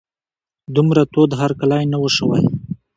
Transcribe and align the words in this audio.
دومره 0.75 1.01
تود 1.13 1.31
هرکلی 1.41 1.83
نه 1.91 1.97
و 2.01 2.05
شوی. 2.15 2.41